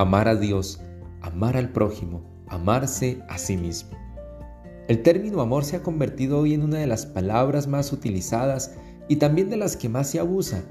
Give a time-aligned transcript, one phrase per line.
[0.00, 0.80] amar a Dios,
[1.22, 3.90] amar al prójimo, amarse a sí mismo.
[4.86, 8.76] El término amor se ha convertido hoy en una de las palabras más utilizadas
[9.08, 10.62] y también de las que más se abusa.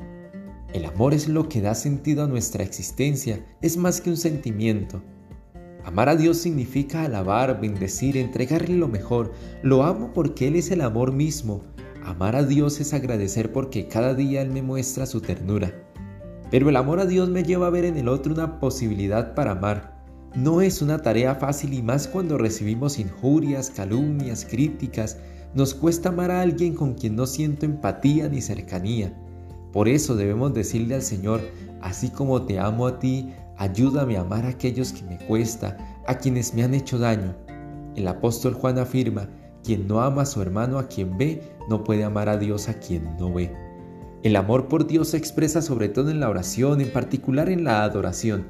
[0.74, 5.02] El amor es lo que da sentido a nuestra existencia, es más que un sentimiento.
[5.84, 9.34] Amar a Dios significa alabar, bendecir, entregarle lo mejor.
[9.62, 11.64] Lo amo porque Él es el amor mismo.
[12.04, 15.74] Amar a Dios es agradecer porque cada día Él me muestra su ternura.
[16.50, 19.52] Pero el amor a Dios me lleva a ver en el otro una posibilidad para
[19.52, 19.98] amar.
[20.36, 25.18] No es una tarea fácil y más cuando recibimos injurias, calumnias, críticas.
[25.54, 29.14] Nos cuesta amar a alguien con quien no siento empatía ni cercanía.
[29.74, 31.42] Por eso debemos decirle al Señor,
[31.82, 36.16] así como te amo a ti, ayúdame a amar a aquellos que me cuesta, a
[36.16, 37.36] quienes me han hecho daño.
[37.96, 39.30] El apóstol Juan afirma,
[39.64, 42.76] quien no ama a su hermano a quien ve, no puede amar a Dios a
[42.76, 43.67] quien no ve.
[44.28, 47.84] El amor por Dios se expresa sobre todo en la oración, en particular en la
[47.84, 48.46] adoración.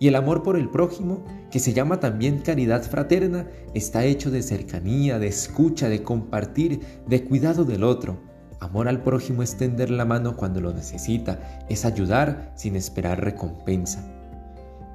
[0.00, 4.42] Y el amor por el prójimo, que se llama también caridad fraterna, está hecho de
[4.42, 8.20] cercanía, de escucha, de compartir, de cuidado del otro.
[8.58, 14.04] Amor al prójimo es tender la mano cuando lo necesita, es ayudar sin esperar recompensa.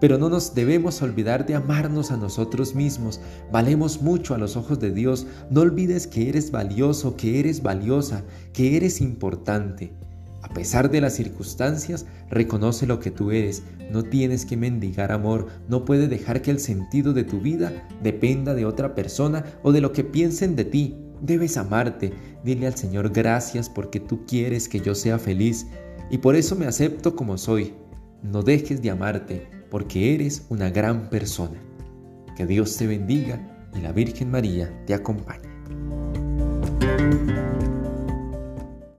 [0.02, 3.22] Pero no nos debemos olvidar de amarnos a nosotros mismos.
[3.50, 5.26] Valemos mucho a los ojos de Dios.
[5.50, 9.94] No olvides que eres valioso, que eres valiosa, que eres importante.
[10.50, 13.64] A pesar de las circunstancias, reconoce lo que tú eres.
[13.92, 15.48] No tienes que mendigar amor.
[15.68, 19.82] No puedes dejar que el sentido de tu vida dependa de otra persona o de
[19.82, 20.96] lo que piensen de ti.
[21.22, 22.14] Debes amarte.
[22.46, 25.68] Dile al Señor gracias porque tú quieres que yo sea feliz
[26.10, 27.74] y por eso me acepto como soy.
[28.24, 31.62] No dejes de amarte porque eres una gran persona.
[32.38, 35.46] Que Dios te bendiga y la Virgen María te acompañe.